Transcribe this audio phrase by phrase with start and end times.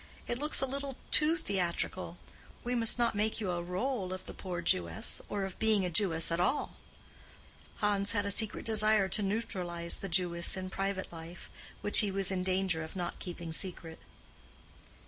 [0.27, 2.17] "It looks a little too theatrical.
[2.63, 6.31] We must not make you a rôle of the poor Jewess—or of being a Jewess
[6.31, 6.75] at all."
[7.75, 11.51] Hans had a secret desire to neutralize the Jewess in private life,
[11.81, 13.99] which he was in danger of not keeping secret.